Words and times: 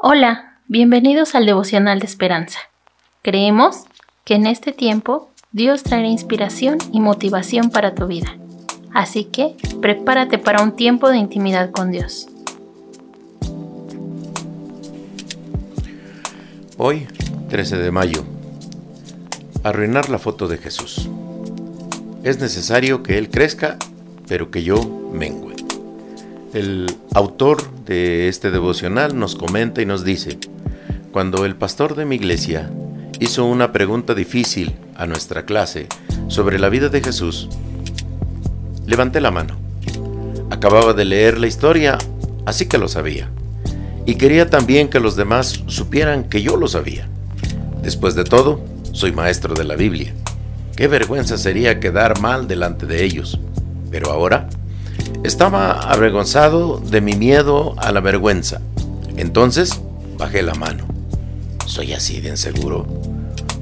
Hola, 0.00 0.60
bienvenidos 0.68 1.34
al 1.34 1.44
devocional 1.44 1.98
de 1.98 2.06
esperanza. 2.06 2.60
Creemos 3.22 3.82
que 4.24 4.36
en 4.36 4.46
este 4.46 4.70
tiempo 4.70 5.28
Dios 5.50 5.82
traerá 5.82 6.06
inspiración 6.06 6.78
y 6.92 7.00
motivación 7.00 7.70
para 7.70 7.96
tu 7.96 8.06
vida. 8.06 8.38
Así 8.94 9.24
que 9.24 9.56
prepárate 9.82 10.38
para 10.38 10.62
un 10.62 10.76
tiempo 10.76 11.08
de 11.08 11.16
intimidad 11.16 11.72
con 11.72 11.90
Dios. 11.90 12.28
Hoy, 16.76 17.08
13 17.48 17.78
de 17.78 17.90
mayo, 17.90 18.24
arruinar 19.64 20.10
la 20.10 20.20
foto 20.20 20.46
de 20.46 20.58
Jesús. 20.58 21.10
Es 22.22 22.38
necesario 22.38 23.02
que 23.02 23.18
Él 23.18 23.30
crezca, 23.30 23.76
pero 24.28 24.52
que 24.52 24.62
yo 24.62 24.76
mengue. 25.12 25.57
El 26.54 26.86
autor 27.12 27.58
de 27.84 28.28
este 28.28 28.50
devocional 28.50 29.18
nos 29.18 29.36
comenta 29.36 29.82
y 29.82 29.86
nos 29.86 30.02
dice, 30.02 30.38
cuando 31.12 31.44
el 31.44 31.56
pastor 31.56 31.94
de 31.94 32.06
mi 32.06 32.16
iglesia 32.16 32.70
hizo 33.20 33.44
una 33.44 33.70
pregunta 33.70 34.14
difícil 34.14 34.74
a 34.96 35.06
nuestra 35.06 35.44
clase 35.44 35.88
sobre 36.28 36.58
la 36.58 36.70
vida 36.70 36.88
de 36.88 37.02
Jesús, 37.02 37.50
levanté 38.86 39.20
la 39.20 39.30
mano. 39.30 39.56
Acababa 40.48 40.94
de 40.94 41.04
leer 41.04 41.38
la 41.38 41.48
historia, 41.48 41.98
así 42.46 42.64
que 42.66 42.78
lo 42.78 42.88
sabía. 42.88 43.28
Y 44.06 44.14
quería 44.14 44.48
también 44.48 44.88
que 44.88 45.00
los 45.00 45.16
demás 45.16 45.62
supieran 45.66 46.24
que 46.30 46.40
yo 46.40 46.56
lo 46.56 46.66
sabía. 46.66 47.08
Después 47.82 48.14
de 48.14 48.24
todo, 48.24 48.64
soy 48.92 49.12
maestro 49.12 49.54
de 49.54 49.64
la 49.64 49.76
Biblia. 49.76 50.14
Qué 50.76 50.88
vergüenza 50.88 51.36
sería 51.36 51.78
quedar 51.78 52.22
mal 52.22 52.48
delante 52.48 52.86
de 52.86 53.04
ellos. 53.04 53.38
Pero 53.90 54.10
ahora 54.10 54.48
estaba 55.24 55.72
avergonzado 55.72 56.78
de 56.78 57.00
mi 57.00 57.14
miedo 57.14 57.74
a 57.78 57.92
la 57.92 58.00
vergüenza. 58.00 58.60
Entonces 59.16 59.80
bajé 60.16 60.42
la 60.42 60.54
mano. 60.54 60.86
¿Soy 61.66 61.92
así 61.92 62.20
de 62.20 62.30
inseguro? 62.30 62.86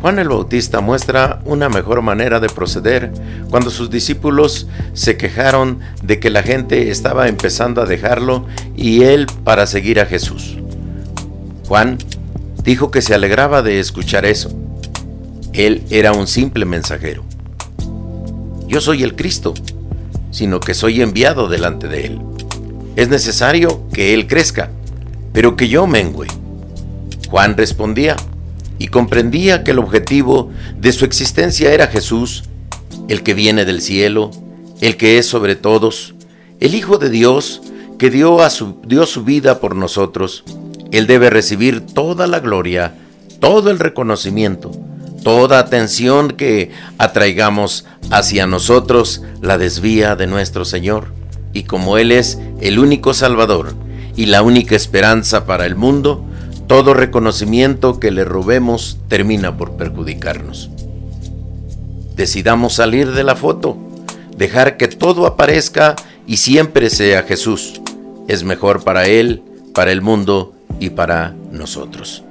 Juan 0.00 0.18
el 0.18 0.28
Bautista 0.28 0.80
muestra 0.80 1.40
una 1.44 1.68
mejor 1.68 2.02
manera 2.02 2.40
de 2.40 2.48
proceder 2.48 3.12
cuando 3.50 3.70
sus 3.70 3.88
discípulos 3.88 4.66
se 4.94 5.16
quejaron 5.16 5.78
de 6.02 6.18
que 6.18 6.28
la 6.28 6.42
gente 6.42 6.90
estaba 6.90 7.28
empezando 7.28 7.80
a 7.80 7.86
dejarlo 7.86 8.46
y 8.74 9.02
él 9.02 9.26
para 9.44 9.66
seguir 9.68 10.00
a 10.00 10.06
Jesús. 10.06 10.58
Juan 11.68 11.98
dijo 12.64 12.90
que 12.90 13.00
se 13.00 13.14
alegraba 13.14 13.62
de 13.62 13.78
escuchar 13.78 14.24
eso. 14.24 14.50
Él 15.52 15.84
era 15.90 16.12
un 16.12 16.26
simple 16.26 16.64
mensajero. 16.64 17.24
Yo 18.66 18.80
soy 18.80 19.04
el 19.04 19.14
Cristo, 19.14 19.54
sino 20.32 20.58
que 20.58 20.74
soy 20.74 21.00
enviado 21.00 21.48
delante 21.48 21.86
de 21.86 22.06
Él. 22.06 22.20
Es 22.96 23.08
necesario 23.08 23.88
que 23.92 24.12
Él 24.14 24.26
crezca, 24.26 24.70
pero 25.32 25.56
que 25.56 25.68
yo 25.68 25.86
mengüe. 25.86 26.26
Juan 27.30 27.56
respondía 27.56 28.16
y 28.78 28.88
comprendía 28.88 29.62
que 29.62 29.70
el 29.70 29.78
objetivo 29.78 30.50
de 30.76 30.90
su 30.90 31.04
existencia 31.04 31.72
era 31.72 31.86
Jesús, 31.86 32.44
el 33.08 33.22
que 33.22 33.34
viene 33.34 33.64
del 33.64 33.80
cielo, 33.80 34.32
el 34.80 34.96
que 34.96 35.18
es 35.18 35.26
sobre 35.26 35.54
todos, 35.54 36.14
el 36.58 36.74
Hijo 36.74 36.98
de 36.98 37.08
Dios 37.08 37.62
que 37.98 38.10
dio, 38.10 38.38
su, 38.50 38.76
su 39.06 39.24
vida 39.24 39.60
por 39.60 39.76
nosotros. 39.76 40.42
Él 40.90 41.06
debe 41.06 41.30
recibir 41.30 41.82
toda 41.86 42.26
la 42.26 42.40
gloria, 42.40 42.94
todo 43.38 43.70
el 43.70 43.78
reconocimiento, 43.78 44.72
toda 45.22 45.58
atención 45.58 46.32
que 46.32 46.70
atraigamos 46.98 47.84
hacia 48.10 48.46
nosotros 48.46 49.22
la 49.40 49.58
desvía 49.58 50.16
de 50.16 50.26
nuestro 50.26 50.64
Señor. 50.64 51.12
Y 51.52 51.64
como 51.64 51.98
Él 51.98 52.12
es 52.12 52.38
el 52.60 52.78
único 52.78 53.14
Salvador 53.14 53.74
y 54.16 54.26
la 54.26 54.42
única 54.42 54.76
esperanza 54.76 55.46
para 55.46 55.66
el 55.66 55.76
mundo, 55.76 56.24
todo 56.66 56.94
reconocimiento 56.94 58.00
que 58.00 58.10
le 58.10 58.24
robemos 58.24 58.98
termina 59.08 59.56
por 59.56 59.72
perjudicarnos. 59.72 60.70
Decidamos 62.16 62.74
salir 62.74 63.12
de 63.12 63.24
la 63.24 63.36
foto, 63.36 63.76
dejar 64.36 64.76
que 64.76 64.88
todo 64.88 65.26
aparezca 65.26 65.96
y 66.26 66.38
siempre 66.38 66.90
sea 66.90 67.22
Jesús. 67.22 67.80
Es 68.28 68.44
mejor 68.44 68.84
para 68.84 69.06
Él, 69.06 69.42
para 69.74 69.92
el 69.92 70.02
mundo 70.02 70.54
y 70.78 70.90
para 70.90 71.34
nosotros. 71.50 72.22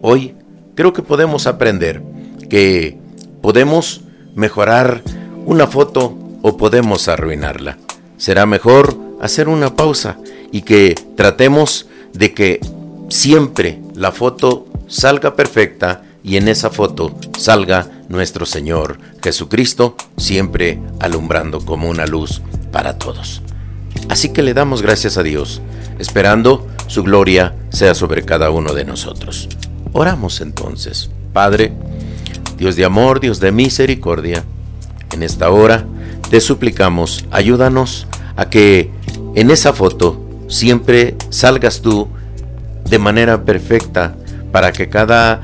Hoy 0.00 0.34
creo 0.74 0.92
que 0.92 1.02
podemos 1.02 1.46
aprender 1.46 2.02
que 2.48 2.98
podemos 3.40 4.02
mejorar 4.34 5.02
una 5.46 5.66
foto 5.66 6.16
o 6.42 6.56
podemos 6.56 7.08
arruinarla. 7.08 7.78
Será 8.16 8.46
mejor 8.46 8.96
hacer 9.20 9.48
una 9.48 9.74
pausa 9.74 10.18
y 10.50 10.62
que 10.62 10.94
tratemos 11.16 11.86
de 12.12 12.34
que 12.34 12.60
siempre 13.08 13.80
la 13.94 14.12
foto 14.12 14.66
salga 14.86 15.34
perfecta 15.34 16.02
y 16.22 16.36
en 16.36 16.48
esa 16.48 16.70
foto 16.70 17.14
salga 17.38 17.90
nuestro 18.08 18.46
Señor 18.46 18.98
Jesucristo, 19.22 19.96
siempre 20.16 20.80
alumbrando 21.00 21.64
como 21.64 21.88
una 21.88 22.06
luz 22.06 22.42
para 22.70 22.98
todos. 22.98 23.42
Así 24.08 24.28
que 24.28 24.42
le 24.42 24.54
damos 24.54 24.82
gracias 24.82 25.16
a 25.16 25.22
Dios, 25.22 25.60
esperando 25.98 26.68
su 26.86 27.02
gloria 27.02 27.54
sea 27.70 27.94
sobre 27.94 28.24
cada 28.24 28.50
uno 28.50 28.74
de 28.74 28.84
nosotros. 28.84 29.48
Oramos 29.92 30.40
entonces. 30.40 31.10
Padre, 31.32 31.72
Dios 32.56 32.76
de 32.76 32.84
amor, 32.84 33.20
Dios 33.20 33.40
de 33.40 33.52
misericordia, 33.52 34.44
en 35.12 35.22
esta 35.22 35.50
hora 35.50 35.84
te 36.30 36.40
suplicamos, 36.40 37.26
ayúdanos 37.30 38.06
a 38.36 38.48
que 38.48 38.90
en 39.34 39.50
esa 39.50 39.72
foto 39.72 40.18
siempre 40.48 41.14
salgas 41.28 41.82
tú 41.82 42.08
de 42.88 42.98
manera 42.98 43.44
perfecta 43.44 44.16
para 44.50 44.72
que 44.72 44.88
cada 44.88 45.42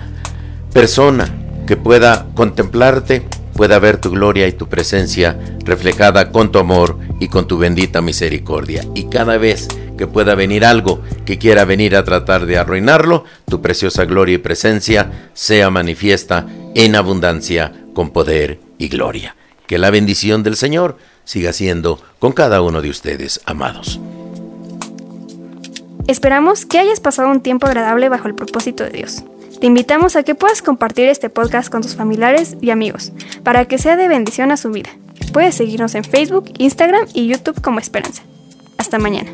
persona 0.73 1.29
que 1.67 1.77
pueda 1.77 2.27
contemplarte 2.35 3.27
pueda 3.53 3.79
ver 3.79 3.99
tu 3.99 4.11
gloria 4.11 4.47
y 4.47 4.53
tu 4.53 4.69
presencia 4.69 5.39
reflejada 5.65 6.31
con 6.31 6.53
tu 6.53 6.59
amor 6.59 6.99
y 7.21 7.29
con 7.29 7.47
tu 7.47 7.59
bendita 7.59 8.01
misericordia. 8.01 8.85
Y 8.95 9.05
cada 9.05 9.37
vez 9.37 9.69
que 9.99 10.07
pueda 10.07 10.35
venir 10.35 10.65
algo 10.65 11.03
que 11.27 11.37
quiera 11.37 11.67
venir 11.67 11.95
a 11.95 12.05
tratar 12.05 12.47
de 12.47 12.57
arruinarlo, 12.57 13.25
tu 13.47 13.61
preciosa 13.61 14.07
gloria 14.07 14.37
y 14.37 14.39
presencia 14.39 15.31
sea 15.35 15.69
manifiesta 15.69 16.47
en 16.75 16.97
abundancia 16.97 17.75
con 17.93 18.11
poder 18.11 18.61
y 18.79 18.89
gloria. 18.89 19.37
Que 19.67 19.77
la 19.77 19.91
bendición 19.91 20.43
del 20.43 20.57
Señor 20.57 20.97
siga 21.25 21.53
siendo 21.53 22.01
con 22.19 22.33
cada 22.33 22.63
uno 22.63 22.81
de 22.81 22.89
ustedes, 22.89 23.43
amados. 23.45 24.01
Esperamos 26.07 26.65
que 26.65 26.79
hayas 26.79 27.01
pasado 27.01 27.31
un 27.31 27.43
tiempo 27.43 27.67
agradable 27.67 28.09
bajo 28.09 28.29
el 28.29 28.35
propósito 28.35 28.85
de 28.85 28.91
Dios. 28.91 29.25
Te 29.61 29.67
invitamos 29.67 30.17
a 30.17 30.23
que 30.23 30.35
puedas 30.35 30.63
compartir 30.63 31.09
este 31.09 31.29
podcast 31.29 31.69
con 31.71 31.83
tus 31.83 31.97
familiares 31.97 32.57
y 32.63 32.71
amigos 32.71 33.13
para 33.43 33.67
que 33.67 33.77
sea 33.77 33.97
de 33.97 34.09
bendición 34.09 34.51
a 34.53 34.57
su 34.57 34.71
vida. 34.71 34.91
Puedes 35.33 35.57
seguirnos 35.57 35.95
en 35.95 36.05
Facebook, 36.05 36.51
Instagram 36.59 37.07
y 37.13 37.27
YouTube 37.27 37.61
como 37.61 37.79
Esperanza. 37.81 38.23
Hasta 38.79 38.99
mañana. 38.99 39.31